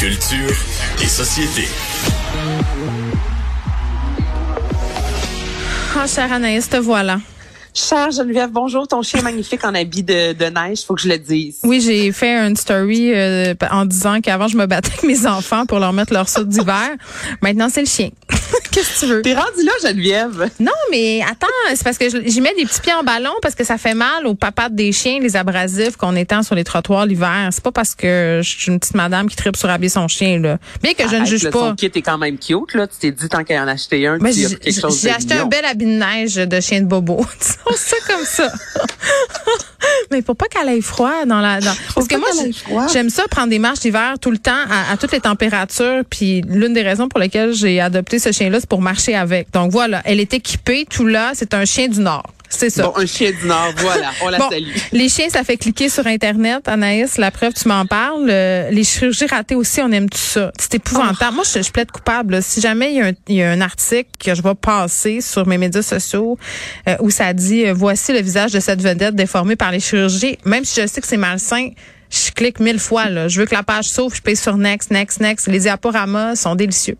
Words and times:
Culture 0.00 0.56
et 1.02 1.06
société. 1.06 1.68
Ah, 5.94 6.06
chère 6.06 6.32
Anaïs, 6.32 6.70
te 6.70 6.78
voilà. 6.78 7.20
Chère 7.74 8.10
Geneviève, 8.10 8.48
bonjour. 8.50 8.88
Ton 8.88 9.02
chien 9.02 9.20
est 9.20 9.22
magnifique 9.22 9.62
en 9.62 9.74
habit 9.74 10.02
de, 10.02 10.32
de 10.32 10.44
neige, 10.46 10.86
faut 10.86 10.94
que 10.94 11.02
je 11.02 11.08
le 11.10 11.18
dise. 11.18 11.58
Oui, 11.64 11.82
j'ai 11.82 12.12
fait 12.12 12.34
une 12.38 12.56
story 12.56 13.12
euh, 13.12 13.52
en 13.70 13.84
disant 13.84 14.22
qu'avant, 14.22 14.48
je 14.48 14.56
me 14.56 14.64
battais 14.64 14.88
avec 14.88 15.02
mes 15.02 15.26
enfants 15.26 15.66
pour 15.66 15.78
leur 15.78 15.92
mettre 15.92 16.14
leur 16.14 16.30
saut 16.30 16.44
d'hiver. 16.44 16.88
Maintenant, 17.42 17.68
c'est 17.70 17.82
le 17.82 17.86
chien. 17.86 18.08
Qu'est-ce 18.70 18.94
que 18.94 19.06
tu 19.06 19.12
veux? 19.12 19.22
T'es 19.22 19.34
rendu 19.34 19.62
là, 19.64 19.72
Geneviève? 19.82 20.50
Non, 20.60 20.72
mais 20.90 21.22
attends, 21.22 21.46
c'est 21.74 21.84
parce 21.84 21.98
que 21.98 22.08
j'y 22.08 22.40
mets 22.40 22.54
des 22.54 22.64
petits 22.64 22.80
pieds 22.80 22.92
en 22.92 23.02
ballon 23.02 23.32
parce 23.42 23.54
que 23.54 23.64
ça 23.64 23.78
fait 23.78 23.94
mal 23.94 24.26
aux 24.26 24.34
papates 24.34 24.74
des 24.74 24.92
chiens, 24.92 25.18
les 25.20 25.36
abrasifs 25.36 25.96
qu'on 25.96 26.16
étend 26.16 26.42
sur 26.42 26.54
les 26.54 26.64
trottoirs 26.64 27.06
l'hiver. 27.06 27.48
C'est 27.52 27.62
pas 27.62 27.72
parce 27.72 27.94
que 27.94 28.40
je 28.42 28.48
suis 28.48 28.70
une 28.70 28.78
petite 28.78 28.94
madame 28.94 29.28
qui 29.28 29.36
tripe 29.36 29.56
sur 29.56 29.68
habiller 29.68 29.88
son 29.88 30.08
chien, 30.08 30.38
là. 30.40 30.58
Bien 30.82 30.94
que 30.94 31.08
je 31.08 31.16
ne 31.16 31.24
juge 31.24 31.44
le, 31.44 31.50
pas. 31.50 31.70
Son 31.70 31.74
kit 31.74 31.86
est 31.86 32.02
quand 32.02 32.18
même 32.18 32.38
cute, 32.38 32.74
là. 32.74 32.86
Tu 32.86 32.98
t'es 32.98 33.10
dit, 33.10 33.28
tant 33.28 33.44
qu'à 33.44 33.62
en 33.62 33.68
acheter 33.68 34.06
un, 34.06 34.18
Mais 34.20 34.32
tu 34.32 34.46
as 34.46 34.48
quelque 34.50 34.80
chose 34.80 35.02
de 35.02 35.08
j'ai 35.08 35.14
acheté 35.14 35.34
un 35.34 35.46
bel 35.46 35.64
habit 35.64 35.86
de 35.86 35.90
neige 35.90 36.34
de 36.36 36.60
chien 36.60 36.80
de 36.80 36.86
bobo. 36.86 37.24
Disons 37.40 37.76
ça 37.76 37.96
comme 38.06 38.24
ça. 38.24 38.52
Mais 40.10 40.22
pour 40.22 40.36
pas 40.36 40.46
qu'elle 40.46 40.68
ait 40.68 40.80
froid 40.80 41.24
dans 41.26 41.40
la. 41.40 41.60
Dans... 41.60 41.74
Parce 41.94 42.06
que 42.06 42.16
moi, 42.16 42.28
j'aime 42.92 43.10
ça 43.10 43.24
prendre 43.28 43.48
des 43.48 43.58
marches 43.58 43.80
d'hiver 43.80 44.14
tout 44.20 44.30
le 44.30 44.38
temps 44.38 44.52
à, 44.70 44.92
à 44.92 44.96
toutes 44.96 45.12
les 45.12 45.20
températures. 45.20 46.02
Puis 46.08 46.42
l'une 46.46 46.74
des 46.74 46.82
raisons 46.82 47.08
pour 47.08 47.18
lesquelles 47.18 47.54
j'ai 47.54 47.80
adopté 47.80 48.18
ce 48.18 48.32
chien-là, 48.40 48.58
c'est 48.60 48.68
pour 48.68 48.80
marcher 48.82 49.14
avec. 49.14 49.50
Donc 49.52 49.70
voilà, 49.70 50.00
elle 50.04 50.20
est 50.20 50.32
équipée, 50.34 50.86
tout 50.88 51.06
là. 51.06 51.32
C'est 51.34 51.54
un 51.54 51.64
chien 51.64 51.88
du 51.88 52.00
Nord. 52.00 52.24
C'est 52.52 52.68
ça. 52.70 52.82
Bon, 52.82 52.92
un 52.96 53.06
chien 53.06 53.30
du 53.30 53.46
Nord, 53.46 53.72
voilà. 53.76 54.10
On 54.22 54.28
la 54.28 54.38
Bon, 54.38 54.50
salue. 54.50 54.66
les 54.90 55.08
chiens, 55.08 55.28
ça 55.30 55.44
fait 55.44 55.56
cliquer 55.56 55.88
sur 55.88 56.04
Internet. 56.08 56.66
Anaïs, 56.66 57.16
la 57.16 57.30
preuve, 57.30 57.52
tu 57.52 57.68
m'en 57.68 57.86
parles. 57.86 58.26
Euh, 58.28 58.70
les 58.70 58.82
chirurgies 58.82 59.26
ratées 59.26 59.54
aussi, 59.54 59.80
on 59.80 59.92
aime 59.92 60.08
tout 60.10 60.18
ça. 60.18 60.50
C'est 60.58 60.74
épouvantable. 60.74 61.36
Moi, 61.36 61.44
je, 61.54 61.62
je 61.62 61.70
plaide 61.70 61.92
coupable. 61.92 62.32
là. 62.34 62.42
Si 62.42 62.60
jamais 62.60 62.90
il 62.92 62.96
y, 62.96 63.00
a 63.02 63.06
un, 63.06 63.12
il 63.28 63.36
y 63.36 63.42
a 63.44 63.50
un 63.52 63.60
article 63.60 64.10
que 64.18 64.34
je 64.34 64.42
vais 64.42 64.54
passer 64.56 65.20
sur 65.20 65.46
mes 65.46 65.58
médias 65.58 65.82
sociaux 65.82 66.38
euh, 66.88 66.96
où 67.00 67.10
ça 67.10 67.32
dit 67.34 67.66
euh, 67.66 67.72
voici 67.72 68.12
le 68.12 68.20
visage 68.20 68.50
de 68.52 68.58
cette 68.58 68.82
vedette 68.82 69.14
déformée 69.14 69.54
par 69.54 69.70
les 69.70 69.78
chirurgies, 69.80 70.36
même 70.44 70.64
si 70.64 70.80
je 70.80 70.86
sais 70.88 71.00
que 71.00 71.06
c'est 71.06 71.16
malsain, 71.16 71.68
je 72.10 72.32
clique 72.32 72.58
mille 72.58 72.80
fois. 72.80 73.08
Là. 73.08 73.28
Je 73.28 73.38
veux 73.40 73.46
que 73.46 73.54
la 73.54 73.62
page 73.62 73.84
s'ouvre, 73.88 74.16
je 74.16 74.22
paye 74.22 74.34
sur 74.34 74.56
next, 74.56 74.90
next, 74.90 75.20
next. 75.20 75.46
Les 75.46 75.60
diaporamas 75.60 76.34
sont 76.34 76.56
délicieux. 76.56 76.96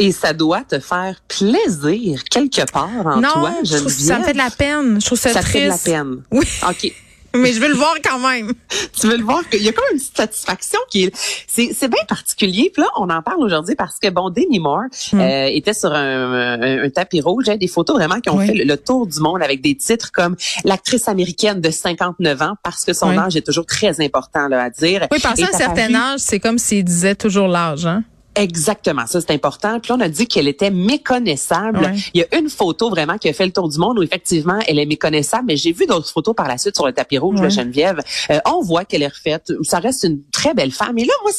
Et 0.00 0.12
ça 0.12 0.32
doit 0.32 0.62
te 0.62 0.78
faire 0.80 1.20
plaisir 1.28 2.24
quelque 2.24 2.70
part 2.72 2.88
en 3.06 3.20
non, 3.20 3.28
toi, 3.32 3.52
je 3.62 3.76
trouve, 3.76 3.92
ça 3.92 4.18
me 4.18 4.24
fait 4.24 4.32
de 4.32 4.38
la 4.38 4.50
peine. 4.50 5.00
Je 5.00 5.06
trouve 5.06 5.18
ça, 5.18 5.32
Ça 5.32 5.42
fait 5.42 5.64
de 5.64 5.68
la 5.68 5.78
peine. 5.78 6.22
Oui, 6.32 6.44
OK. 6.68 6.92
mais 7.34 7.52
je 7.52 7.60
veux 7.60 7.68
le 7.68 7.74
voir 7.76 7.94
quand 8.02 8.18
même. 8.18 8.52
tu 9.00 9.06
veux 9.06 9.16
le 9.16 9.22
voir 9.22 9.48
qu'il 9.48 9.62
y 9.62 9.68
a 9.68 9.72
comme 9.72 9.84
une 9.92 9.98
petite 9.98 10.16
satisfaction 10.16 10.80
qui 10.90 11.04
est 11.04 11.16
c'est 11.46 11.70
c'est 11.78 11.86
bien 11.86 12.02
particulier 12.08 12.72
puis 12.74 12.82
là 12.82 12.88
on 12.96 13.08
en 13.08 13.22
parle 13.22 13.40
aujourd'hui 13.44 13.76
parce 13.76 14.00
que 14.00 14.08
bon 14.10 14.30
Demi 14.30 14.58
Moore 14.58 14.86
Hmm. 15.12 15.20
euh, 15.20 15.44
était 15.46 15.72
sur 15.72 15.92
un, 15.92 16.60
un- 16.60 16.84
un 16.84 16.90
tapis 16.90 17.20
rouge 17.20 17.48
hein, 17.48 17.56
des 17.56 17.68
photos 17.68 17.94
vraiment 17.96 18.18
qui 18.20 18.30
ont 18.30 18.36
Oui. 18.38 18.46
fait 18.48 18.54
le, 18.54 18.64
le 18.64 18.76
tour 18.76 19.06
du 19.06 19.20
monde 19.20 19.42
avec 19.44 19.60
des 19.62 19.76
titres 19.76 20.10
comme 20.12 20.34
l'actrice 20.64 21.06
américaine 21.06 21.60
de 21.60 21.70
59 21.70 22.42
ans 22.42 22.54
parce 22.64 22.84
que 22.84 22.92
son 22.92 23.10
Oui. 23.10 23.16
âge 23.18 23.36
est 23.36 23.46
toujours 23.46 23.66
très 23.66 24.00
important 24.04 24.48
là 24.48 24.64
à 24.64 24.70
dire 24.70 25.06
Oui, 25.12 25.20
passer 25.20 25.42
Et 25.42 25.44
un 25.44 25.56
certain 25.56 25.86
paru- 25.92 25.94
âge, 26.14 26.18
c'est 26.20 26.40
comme 26.40 26.58
s'il 26.58 26.82
disait 26.84 27.14
toujours 27.14 27.46
l'âge, 27.46 27.86
hein? 27.86 28.02
Exactement, 28.40 29.06
ça 29.06 29.20
c'est 29.20 29.32
important. 29.32 29.78
Puis 29.80 29.90
là, 29.90 29.96
on 29.98 30.00
a 30.00 30.08
dit 30.08 30.26
qu'elle 30.26 30.48
était 30.48 30.70
méconnaissable. 30.70 31.78
Ouais. 31.80 31.94
Il 32.14 32.20
y 32.20 32.24
a 32.24 32.38
une 32.38 32.48
photo 32.48 32.88
vraiment 32.90 33.18
qui 33.18 33.28
a 33.28 33.32
fait 33.32 33.46
le 33.46 33.52
tour 33.52 33.68
du 33.68 33.78
monde 33.78 33.98
où 33.98 34.02
effectivement 34.02 34.58
elle 34.66 34.78
est 34.78 34.86
méconnaissable, 34.86 35.44
mais 35.48 35.56
j'ai 35.56 35.72
vu 35.72 35.86
d'autres 35.86 36.08
photos 36.10 36.34
par 36.34 36.48
la 36.48 36.58
suite 36.58 36.74
sur 36.76 36.86
le 36.86 36.92
tapis 36.92 37.18
rouge 37.18 37.40
Ouais. 37.40 37.46
de 37.46 37.50
Geneviève. 37.50 38.00
Euh, 38.30 38.38
on 38.46 38.60
voit 38.62 38.84
qu'elle 38.84 39.02
est 39.02 39.08
refaite. 39.08 39.52
Ça 39.62 39.78
reste 39.78 40.04
une 40.04 40.20
très 40.32 40.54
belle 40.54 40.72
femme. 40.72 40.96
Et 40.98 41.04
là, 41.04 41.12
moi, 41.22 41.32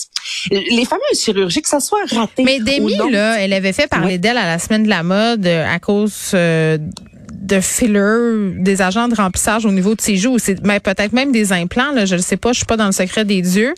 les 0.51 0.85
fameuses 0.85 1.19
chirurgies, 1.19 1.61
que 1.61 1.69
ça 1.69 1.79
soit 1.79 1.99
raté 2.11 2.43
Mais 2.43 2.59
ou 2.61 2.63
Demi, 2.63 2.95
non, 2.97 3.09
là, 3.09 3.39
elle 3.39 3.53
avait 3.53 3.73
fait 3.73 3.87
parler 3.87 4.17
d'elle 4.17 4.37
à 4.37 4.45
la 4.45 4.59
semaine 4.59 4.83
de 4.83 4.89
la 4.89 5.03
mode 5.03 5.45
euh, 5.45 5.65
à 5.67 5.79
cause 5.79 6.31
euh, 6.33 6.77
de 7.31 7.59
filler, 7.59 8.53
des 8.59 8.81
agents 8.81 9.07
de 9.07 9.15
remplissage 9.15 9.65
au 9.65 9.71
niveau 9.71 9.95
de 9.95 10.01
ses 10.01 10.15
joues. 10.15 10.37
C'est 10.39 10.63
mais 10.63 10.79
peut-être 10.79 11.13
même 11.13 11.31
des 11.31 11.51
implants. 11.53 11.91
Là, 11.91 12.05
je 12.05 12.15
ne 12.15 12.21
sais 12.21 12.37
pas, 12.37 12.51
je 12.53 12.57
suis 12.57 12.65
pas 12.65 12.77
dans 12.77 12.85
le 12.85 12.91
secret 12.91 13.25
des 13.25 13.41
dieux. 13.41 13.73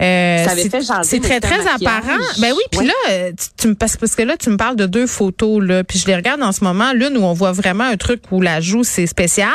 Euh, 0.00 0.44
Ça 0.44 0.52
avait 0.52 0.62
c'est- 0.62 0.70
fait 0.70 1.20
très 1.20 1.40
très 1.40 1.60
apparent. 1.60 2.16
Ben 2.38 2.52
oui, 2.52 2.62
puis 2.70 2.80
Ouais. 2.80 2.86
là 2.86 2.92
euh, 3.10 3.32
tu, 3.38 3.46
tu 3.58 3.68
me 3.68 3.74
parce, 3.74 3.96
parce 3.96 4.14
que 4.14 4.22
là 4.22 4.36
tu 4.38 4.48
me 4.50 4.56
parles 4.56 4.76
de 4.76 4.86
deux 4.86 5.06
photos 5.06 5.62
là, 5.62 5.84
puis 5.84 5.98
je 5.98 6.06
les 6.06 6.16
regarde 6.16 6.42
en 6.42 6.52
ce 6.52 6.64
moment, 6.64 6.92
l'une 6.94 7.16
où 7.18 7.22
on 7.22 7.34
voit 7.34 7.52
vraiment 7.52 7.84
un 7.84 7.96
truc 7.96 8.22
où 8.30 8.40
la 8.40 8.60
joue 8.60 8.82
c'est 8.82 9.06
spécial, 9.06 9.50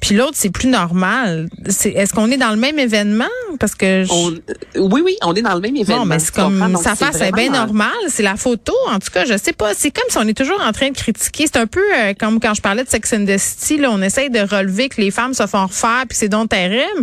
puis 0.00 0.14
l'autre 0.14 0.34
c'est 0.34 0.50
plus 0.50 0.68
normal. 0.68 1.48
C'est 1.68 1.90
est-ce 1.90 2.12
qu'on 2.12 2.30
est 2.30 2.36
dans 2.36 2.50
le 2.50 2.56
même 2.56 2.78
événement? 2.78 3.24
Parce 3.58 3.74
que 3.74 4.04
je- 4.04 4.12
on- 4.12 4.30
euh, 4.30 4.38
oui, 4.76 5.02
oui, 5.04 5.16
on 5.22 5.34
est 5.34 5.42
dans 5.42 5.54
le 5.54 5.60
même 5.60 5.74
événement. 5.76 6.02
non, 6.02 6.06
mais 6.06 6.18
c'est 6.20 6.34
comme 6.34 6.58
Donc, 6.58 6.82
face 6.82 7.00
est 7.20 7.32
bien 7.32 7.50
normale, 7.50 7.90
c'est 8.08 8.22
la 8.22 8.36
photo. 8.36 8.72
En 8.88 8.98
tout 9.00 9.10
cas, 9.12 9.24
je 9.24 9.36
sais 9.36 9.52
pas. 9.52 9.74
C'est 9.74 9.90
comme 9.90 10.04
si 10.08 10.18
on 10.18 10.28
est 10.28 10.36
toujours 10.36 10.60
en 10.64 10.70
train 10.72 10.90
de 10.90 10.96
critiquer. 10.96 11.46
C'est 11.52 11.58
un 11.58 11.66
peu 11.66 11.82
euh, 11.96 12.12
comme 12.18 12.38
quand 12.40 12.54
je 12.54 12.60
parlais 12.62 12.84
de 12.84 12.88
Sex 12.88 13.12
and 13.14 13.24
the 13.26 13.36
City. 13.38 13.78
Là, 13.78 13.90
on 13.90 14.00
essaye 14.02 14.30
de 14.30 14.40
relever 14.40 14.88
que 14.88 15.00
les 15.00 15.10
femmes 15.10 15.34
se 15.34 15.46
font 15.46 15.66
refaire 15.66 16.04
puis 16.08 16.16
c'est 16.16 16.28
donc 16.28 16.50
terrible, 16.50 17.02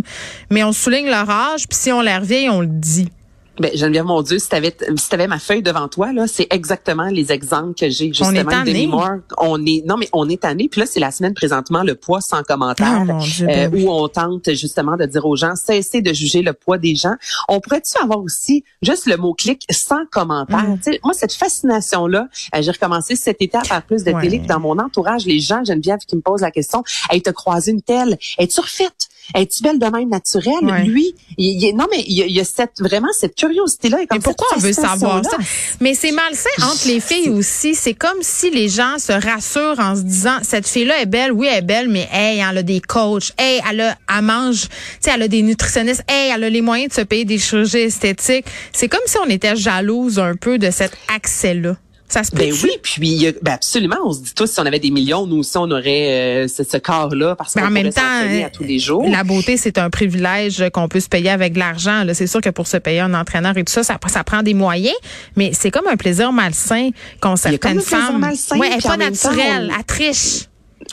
mais 0.50 0.64
on 0.64 0.72
souligne 0.72 1.08
leur 1.08 1.28
âge 1.28 1.68
puis 1.68 1.78
si 1.78 1.92
on 1.92 2.00
l'air 2.00 2.22
vieille, 2.22 2.48
on 2.48 2.60
le 2.62 2.66
dit 2.68 2.85
dit. 2.94 3.10
Ben, 3.58 3.70
Geneviève, 3.74 4.04
mon 4.04 4.22
Dieu, 4.22 4.38
si 4.38 4.48
t'avais, 4.48 4.76
si 4.96 5.08
t'avais 5.08 5.26
ma 5.26 5.38
feuille 5.38 5.62
devant 5.62 5.88
toi, 5.88 6.12
là, 6.12 6.26
c'est 6.26 6.46
exactement 6.50 7.06
les 7.06 7.32
exemples 7.32 7.74
que 7.74 7.88
j'ai, 7.88 8.08
justement. 8.08 8.32
est 8.32 8.44
tanné. 8.44 8.72
Demi 8.72 8.86
Moore. 8.86 9.16
On 9.38 9.64
est, 9.64 9.82
non, 9.86 9.96
mais 9.96 10.08
on 10.12 10.28
est 10.28 10.42
tanné. 10.42 10.68
Puis 10.68 10.80
là, 10.80 10.86
c'est 10.86 11.00
la 11.00 11.10
semaine 11.10 11.34
présentement, 11.34 11.82
le 11.82 11.94
poids 11.94 12.20
sans 12.20 12.42
commentaire, 12.42 13.04
Oh, 13.08 13.18
Dieu, 13.20 13.46
euh, 13.48 13.68
ben 13.68 13.70
oui. 13.72 13.84
où 13.84 13.90
on 13.90 14.08
tente 14.08 14.52
justement 14.52 14.96
de 14.96 15.06
dire 15.06 15.24
aux 15.24 15.36
gens, 15.36 15.54
cessez 15.56 16.02
de 16.02 16.12
juger 16.12 16.42
le 16.42 16.52
poids 16.52 16.78
des 16.78 16.94
gens. 16.94 17.14
On 17.48 17.60
pourrait-tu 17.60 17.96
avoir 18.02 18.20
aussi 18.20 18.64
juste 18.82 19.06
le 19.06 19.16
mot-clic 19.16 19.62
sans 19.70 20.04
commentaire? 20.10 20.68
Mm. 20.68 20.80
Tu 20.84 20.98
moi, 21.02 21.12
cette 21.14 21.32
fascination-là, 21.32 22.28
euh, 22.54 22.62
j'ai 22.62 22.70
recommencé 22.70 23.16
cet 23.16 23.40
été 23.42 23.56
à 23.56 23.62
faire 23.64 23.82
plus 23.82 24.04
de 24.04 24.12
Ouais. 24.12 24.22
télé. 24.22 24.38
Puis 24.38 24.46
dans 24.48 24.60
mon 24.60 24.78
entourage, 24.78 25.26
les 25.26 25.40
gens, 25.40 25.64
Geneviève, 25.64 25.98
qui 26.06 26.16
me 26.16 26.20
posent 26.20 26.40
la 26.42 26.50
question, 26.50 26.82
hey, 27.10 27.20
t'as 27.22 27.32
croisé 27.32 27.72
une 27.72 27.82
telle? 27.82 28.18
Es-tu 28.38 28.60
refaite? 28.60 29.08
Es-tu 29.34 29.62
belle 29.62 29.78
de 29.80 29.86
même 29.86 30.08
naturelle? 30.08 30.52
Ouais. 30.62 30.84
Lui, 30.84 31.14
il, 31.36 31.62
il- 31.64 31.74
non, 31.76 31.86
mais 31.90 32.04
il 32.06 32.12
y 32.16 32.22
a, 32.22 32.26
il 32.26 32.32
y 32.32 32.40
a 32.40 32.44
cette, 32.44 32.80
vraiment 32.80 33.08
cette 33.18 33.34
curiosité-là. 33.46 34.02
et 34.02 34.06
comme 34.06 34.18
Mais 34.18 34.22
pourquoi 34.22 34.48
on 34.56 34.60
veut 34.60 34.72
savoir 34.72 35.24
ça? 35.24 35.36
Mais 35.80 35.94
c'est 35.94 36.12
malsain 36.12 36.50
entre 36.62 36.86
les 36.86 37.00
filles 37.00 37.30
aussi. 37.30 37.74
C'est 37.74 37.94
comme 37.94 38.18
si 38.20 38.50
les 38.50 38.68
gens 38.68 38.98
se 38.98 39.12
rassurent 39.12 39.78
en 39.78 39.96
se 39.96 40.02
disant 40.02 40.38
cette 40.42 40.66
fille-là 40.66 41.00
est 41.00 41.06
belle, 41.06 41.32
oui, 41.32 41.48
elle 41.50 41.58
est 41.58 41.62
belle, 41.62 41.88
mais 41.88 42.08
hey, 42.12 42.38
elle 42.48 42.58
a 42.58 42.62
des 42.62 42.80
coachs, 42.80 43.32
hey, 43.38 43.60
elle 43.68 43.80
a, 43.80 43.96
elle 44.16 44.24
mange, 44.24 44.62
tu 44.62 44.68
sais, 45.00 45.10
elle 45.14 45.22
a 45.22 45.28
des 45.28 45.42
nutritionnistes, 45.42 46.02
hey, 46.08 46.32
elle 46.34 46.44
a 46.44 46.50
les 46.50 46.62
moyens 46.62 46.90
de 46.90 46.94
se 46.94 47.02
payer 47.02 47.24
des 47.24 47.38
chirurgies 47.38 47.78
esthétiques. 47.78 48.46
C'est 48.72 48.88
comme 48.88 49.00
si 49.06 49.16
on 49.18 49.28
était 49.28 49.56
jalouse 49.56 50.18
un 50.18 50.34
peu 50.34 50.58
de 50.58 50.70
cet 50.70 50.92
accès-là. 51.14 51.76
Ça 52.08 52.22
se 52.22 52.30
peut. 52.30 52.38
Ben 52.38 52.52
oui, 52.62 52.70
puis 52.82 52.96
il 53.02 53.22
y 53.22 53.26
a- 53.26 53.32
ben 53.42 53.52
absolument, 53.54 53.96
on 54.04 54.12
se 54.12 54.20
dit 54.20 54.32
tous 54.34 54.46
si 54.46 54.60
on 54.60 54.66
avait 54.66 54.78
des 54.78 54.90
millions, 54.90 55.26
nous 55.26 55.38
aussi 55.38 55.56
on 55.58 55.70
aurait 55.70 56.44
euh, 56.44 56.48
ce, 56.48 56.62
ce 56.62 56.76
corps-là 56.76 57.34
parce 57.36 57.54
Mais 57.56 57.62
qu'on 57.62 57.68
pourrait 57.68 57.90
s'entraîner 57.90 58.44
à 58.44 58.50
tous 58.50 58.62
les 58.62 58.78
jours. 58.78 59.08
la 59.08 59.24
beauté, 59.24 59.56
c'est 59.56 59.76
un 59.78 59.90
privilège 59.90 60.62
qu'on 60.72 60.88
peut 60.88 61.00
se 61.00 61.08
payer 61.08 61.30
avec 61.30 61.54
de 61.54 61.58
l'argent. 61.58 62.04
C'est 62.14 62.26
sûr 62.28 62.40
que 62.40 62.50
pour 62.50 62.66
se 62.68 62.76
payer 62.76 63.00
un 63.00 63.12
entraîneur 63.14 63.56
et 63.58 63.64
tout 63.64 63.72
ça, 63.72 63.82
ça, 63.82 63.98
ça 64.06 64.22
prend 64.24 64.42
des 64.42 64.54
moyens, 64.54 64.94
mais 65.36 65.50
c'est 65.52 65.70
comme 65.70 65.86
un 65.88 65.96
plaisir 65.96 66.32
malsain 66.32 66.90
comme 67.20 67.36
certaines 67.36 67.80
femmes. 67.80 68.18
malsain, 68.20 68.56
ouais, 68.58 68.68
elle 68.72 68.78
est 68.78 68.82
pas 68.86 68.96
naturelle, 68.96 69.72
elle 69.76 69.84
triche. 69.84 70.44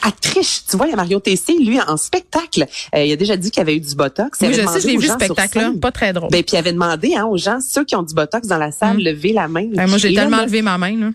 À 0.02 0.10
triche, 0.12 0.62
tu 0.68 0.76
vois, 0.76 0.86
il 0.86 0.90
y 0.90 0.92
a 0.92 0.96
Mario 0.96 1.18
Tessé, 1.20 1.54
lui, 1.58 1.80
en 1.80 1.96
spectacle, 1.96 2.66
euh, 2.94 3.04
il 3.04 3.12
a 3.12 3.16
déjà 3.16 3.36
dit 3.36 3.50
qu'il 3.50 3.60
avait 3.60 3.76
eu 3.76 3.80
du 3.80 3.94
botox. 3.94 4.38
Il 4.40 4.48
Oui, 4.48 4.54
je 4.54 4.66
sais, 4.66 4.80
je 4.80 4.86
l'ai 4.86 4.96
vu 4.96 5.06
spectacle-là. 5.08 5.64
scène- 5.66 5.80
Pas 5.80 5.92
très 5.92 6.12
drôle. 6.12 6.30
Ben, 6.30 6.42
puis 6.42 6.54
il 6.56 6.58
avait 6.58 6.72
demandé 6.72 7.14
hein, 7.14 7.24
aux 7.26 7.36
gens, 7.36 7.58
ceux 7.60 7.84
qui 7.84 7.94
ont 7.96 8.02
du 8.02 8.14
botox 8.14 8.46
dans 8.48 8.58
la 8.58 8.72
salle, 8.72 8.98
lever 8.98 9.32
la 9.32 9.48
main. 9.48 9.66
Ben, 9.72 9.86
moi, 9.88 9.98
j'ai 9.98 10.10
là, 10.10 10.22
tellement 10.22 10.38
là, 10.38 10.44
levé 10.46 10.62
ma 10.62 10.76
main. 10.78 10.96
Là. 10.98 11.10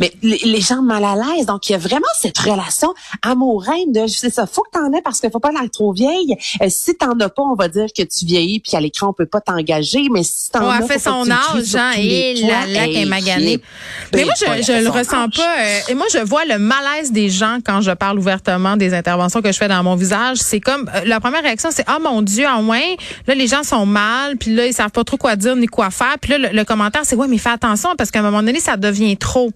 Mais 0.00 0.12
les, 0.22 0.60
gens 0.60 0.82
mal 0.82 1.04
à 1.04 1.14
l'aise, 1.14 1.46
donc 1.46 1.68
il 1.68 1.72
y 1.72 1.74
a 1.74 1.78
vraiment 1.78 2.06
cette 2.18 2.38
relation 2.38 2.92
amoureuse 3.22 3.66
de, 3.88 4.06
je 4.06 4.14
sais 4.14 4.30
ça, 4.30 4.46
faut 4.46 4.62
que 4.62 4.78
t'en 4.78 4.92
aies 4.92 5.02
parce 5.02 5.20
qu'il 5.20 5.30
faut 5.30 5.40
pas 5.40 5.52
l'air 5.52 5.68
trop 5.72 5.92
vieille. 5.92 6.36
Euh, 6.62 6.66
si 6.68 6.94
t'en 6.94 7.18
as 7.20 7.28
pas, 7.28 7.42
on 7.42 7.54
va 7.54 7.68
dire 7.68 7.86
que 7.96 8.02
tu 8.02 8.24
vieillis, 8.24 8.60
puis 8.60 8.76
à 8.76 8.80
l'écran 8.80 9.08
on 9.08 9.12
peut 9.12 9.26
pas 9.26 9.40
t'engager. 9.40 10.08
Mais 10.10 10.22
si 10.22 10.50
t'en 10.50 10.64
On 10.64 10.68
as, 10.68 10.76
a 10.76 10.80
faut 10.80 10.88
fait 10.88 10.98
son 10.98 11.30
âge, 11.30 11.62
sur 11.62 11.80
hein, 11.80 11.92
et 11.96 12.34
la 12.34 12.66
lac 12.66 12.90
est 12.90 13.04
maganée. 13.04 13.60
Mais 14.12 14.24
moi, 14.24 14.34
je, 14.38 14.62
je 14.62 14.82
le 14.82 14.88
ressens 14.88 15.28
pas. 15.30 15.60
euh, 15.60 15.78
et 15.88 15.94
moi, 15.94 16.06
je 16.12 16.18
vois 16.18 16.44
le 16.44 16.58
malaise 16.58 17.12
des 17.12 17.28
gens 17.28 17.58
quand 17.64 17.80
je 17.80 17.90
parle 17.92 18.18
ouvertement 18.18 18.76
des 18.76 18.94
interventions 18.94 19.42
que 19.42 19.52
je 19.52 19.58
fais 19.58 19.68
dans 19.68 19.82
mon 19.82 19.96
visage. 19.96 20.38
C'est 20.38 20.60
comme 20.60 20.90
euh, 20.94 21.02
la 21.04 21.20
première 21.20 21.42
réaction, 21.42 21.70
c'est 21.72 21.84
ah 21.86 21.98
mon 21.98 22.22
Dieu, 22.22 22.46
en 22.46 22.62
moins. 22.62 22.80
Là, 23.26 23.34
les 23.34 23.46
gens 23.46 23.62
sont 23.62 23.86
mal, 23.86 24.36
puis 24.36 24.54
là, 24.54 24.66
ils 24.66 24.72
savent 24.72 24.90
pas 24.90 25.04
trop 25.04 25.16
quoi 25.16 25.36
dire 25.36 25.56
ni 25.56 25.66
quoi 25.66 25.90
faire. 25.90 26.16
Puis 26.20 26.32
là, 26.32 26.38
le, 26.38 26.48
le 26.56 26.64
commentaire, 26.64 27.02
c'est 27.04 27.16
ouais, 27.16 27.28
mais 27.28 27.38
fais 27.38 27.50
attention 27.50 27.94
parce 27.96 28.10
qu'à 28.10 28.20
un 28.20 28.22
moment 28.22 28.42
donné, 28.42 28.60
ça 28.60 28.76
devient 28.76 29.16
trop. 29.16 29.50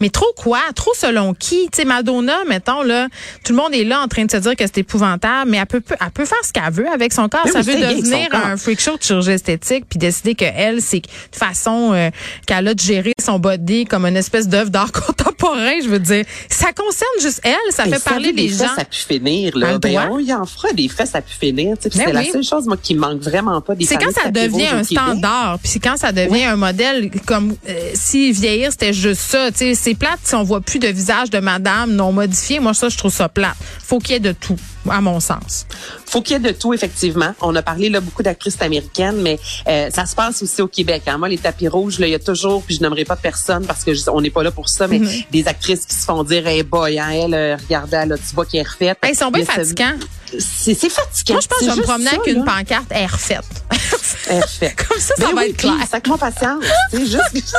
Mais 0.00 0.10
trop 0.10 0.32
quoi? 0.36 0.60
Trop 0.74 0.92
selon 0.94 1.34
qui? 1.34 1.68
Tu 1.72 1.76
sais, 1.76 1.84
Madonna, 1.84 2.44
mettons, 2.48 2.82
là, 2.82 3.06
tout 3.44 3.52
le 3.52 3.56
monde 3.56 3.74
est 3.74 3.84
là 3.84 4.00
en 4.02 4.08
train 4.08 4.24
de 4.24 4.30
se 4.30 4.36
dire 4.38 4.56
que 4.56 4.64
c'est 4.66 4.78
épouvantable, 4.78 5.50
mais 5.50 5.58
elle 5.58 5.66
peut, 5.66 5.82
elle 5.88 6.10
peut 6.10 6.24
faire 6.24 6.38
ce 6.44 6.52
qu'elle 6.52 6.72
veut 6.72 6.88
avec 6.88 7.12
son 7.12 7.28
corps. 7.28 7.46
Ça 7.48 7.60
veut 7.60 7.74
devenir 7.74 8.28
un 8.34 8.56
freak 8.56 8.80
show 8.80 8.96
de 8.96 9.02
chirurgie 9.02 9.30
esthétique 9.30 9.84
puis 9.88 9.98
décider 9.98 10.34
que 10.34 10.44
elle, 10.44 10.82
c'est 10.82 10.96
une 10.98 11.02
façon 11.32 11.92
euh, 11.92 12.10
qu'elle 12.46 12.66
a 12.68 12.74
de 12.74 12.80
gérer 12.80 13.12
son 13.20 13.38
body 13.38 13.84
comme 13.84 14.04
une 14.06 14.16
espèce 14.16 14.48
d'œuvre 14.48 14.70
d'art 14.70 14.90
contemporain, 15.06 15.74
je 15.82 15.88
veux 15.88 16.00
dire. 16.00 16.24
Ça 16.50 16.72
concerne 16.72 17.20
juste 17.20 17.40
elle, 17.44 17.72
ça 17.72 17.84
fait 17.84 18.02
parler 18.02 18.32
des 18.32 18.44
des 18.44 18.48
gens. 18.48 18.68
fesses 18.68 18.78
à 18.78 18.84
pu 18.84 18.98
finir, 18.98 19.56
là. 19.56 19.78
Ben, 19.78 20.08
on 20.10 20.18
y 20.18 20.32
en 20.34 20.44
fera 20.44 20.72
des 20.72 20.88
fesses 20.88 21.14
à 21.14 21.22
pu 21.22 21.32
finir, 21.38 21.76
tu 21.76 21.84
sais. 21.84 21.90
puis 21.90 21.98
Ben 21.98 22.04
C'est 22.06 22.16
oui. 22.18 22.26
la 22.26 22.32
seule 22.32 22.44
chose, 22.44 22.66
moi, 22.66 22.76
qui 22.82 22.94
manque 22.94 23.20
vraiment 23.22 23.60
pas 23.60 23.74
des 23.74 23.84
C'est 23.84 23.96
quand 23.96 24.12
ça 24.12 24.30
devient 24.30 24.66
un 24.66 24.82
standard, 24.84 25.58
puis 25.60 25.70
c'est 25.70 25.78
quand 25.78 25.96
ça 25.96 26.12
devient 26.12 26.44
un 26.44 26.56
modèle 26.56 27.10
comme 27.26 27.54
euh, 27.68 27.90
si 27.94 28.32
vieillir 28.32 28.72
c'était 28.72 28.92
juste 28.92 29.20
ça, 29.20 29.50
tu 29.52 29.58
sais, 29.58 29.74
c'est 29.84 29.94
plate 29.94 30.18
si 30.24 30.34
on 30.34 30.42
voit 30.42 30.60
plus 30.62 30.78
de 30.78 30.88
visage 30.88 31.28
de 31.30 31.38
madame 31.38 31.92
non 31.92 32.10
modifié. 32.12 32.58
Moi 32.60 32.72
ça 32.74 32.88
je 32.88 32.96
trouve 32.96 33.12
ça 33.12 33.28
plate. 33.28 33.54
Faut 33.82 33.98
qu'il 33.98 34.12
y 34.12 34.16
ait 34.16 34.20
de 34.20 34.32
tout 34.32 34.56
à 34.90 35.00
mon 35.00 35.20
sens. 35.20 35.66
Faut 36.06 36.20
qu'il 36.22 36.34
y 36.34 36.36
ait 36.36 36.52
de 36.52 36.56
tout, 36.56 36.72
effectivement. 36.74 37.34
On 37.40 37.54
a 37.56 37.62
parlé 37.62 37.88
là 37.88 38.00
beaucoup 38.00 38.22
d'actrices 38.22 38.60
américaines, 38.60 39.20
mais 39.22 39.38
euh, 39.68 39.88
ça 39.90 40.04
se 40.06 40.14
passe 40.14 40.42
aussi 40.42 40.60
au 40.62 40.68
Québec. 40.68 41.02
Hein. 41.06 41.16
Moi, 41.18 41.28
les 41.30 41.38
tapis 41.38 41.68
rouges, 41.68 41.98
là, 41.98 42.06
il 42.06 42.10
y 42.10 42.14
a 42.14 42.18
toujours, 42.18 42.62
puis 42.62 42.76
je 42.76 42.82
n'aimerais 42.82 43.04
pas 43.06 43.16
personne 43.16 43.64
parce 43.66 43.82
que 43.82 43.94
je- 43.94 44.02
on 44.10 44.20
n'est 44.20 44.30
pas 44.30 44.42
là 44.42 44.50
pour 44.50 44.68
ça, 44.68 44.86
mais 44.86 44.98
Mm-hmm. 44.98 45.26
des 45.30 45.48
actrices 45.48 45.86
qui 45.86 45.94
se 45.94 46.04
font 46.04 46.22
dire, 46.22 46.46
hey 46.46 46.62
boy, 46.62 46.98
hein, 46.98 47.08
elle, 47.10 47.34
euh, 47.34 47.56
regardez, 47.56 48.04
là, 48.06 48.16
tu 48.18 48.34
vois 48.34 48.44
qu'elle 48.46 48.60
est 48.60 48.68
refaite. 48.68 48.98
Hey, 49.02 49.12
ils 49.12 49.16
sont 49.16 49.30
bien 49.30 49.44
fatigants. 49.44 49.94
C'est 50.38 50.74
c'est 50.74 50.88
fatigant. 50.90 51.34
Moi 51.34 51.40
je 51.42 51.46
pense 51.48 51.58
que 51.60 51.64
je 51.64 51.70
C'est 51.70 51.74
vais 51.76 51.80
me 51.80 51.86
promener 51.86 52.10
ça, 52.10 52.16
avec 52.16 52.34
une 52.34 52.44
pancarte. 52.44 52.86
Elle 52.90 53.02
est 53.02 53.06
refaite. 53.06 53.44
Comme 54.28 54.98
ça 55.00 55.14
ça 55.16 55.26
Ben 55.26 55.34
va 55.34 55.42
oui, 55.42 55.50
être 55.50 55.56
clair. 55.56 55.74
puis, 55.78 55.86
Sacre-moi 55.88 56.18
patience. 56.18 56.64
sais, 56.90 57.06
juste... 57.06 57.20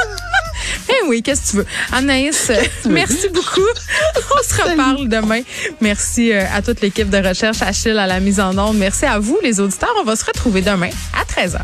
Oui, 1.08 1.22
qu'est-ce 1.22 1.42
que 1.42 1.50
tu 1.52 1.58
veux? 1.58 1.66
Anaïs, 1.92 2.52
merci 2.90 3.30
beaucoup. 3.30 3.62
On 4.18 4.44
se 4.44 4.62
reparle 4.62 5.08
demain. 5.08 5.42
Merci 5.82 6.32
euh, 6.32 6.44
à 6.54 6.62
toute 6.62 6.82
l'équipe 6.82 7.10
de 7.10 7.18
recherche, 7.18 7.62
Achille 7.62 7.98
à 7.98 8.08
la 8.08 8.20
mise 8.20 8.40
en 8.40 8.58
onde. 8.58 8.78
Merci 8.78 9.06
à 9.06 9.20
vous, 9.20 9.38
les 9.44 9.60
auditeurs. 9.60 9.94
On 10.02 10.04
va 10.04 10.16
se 10.16 10.26
retrouver 10.26 10.62
demain 10.62 10.90
à 11.14 11.24
13h. 11.24 11.60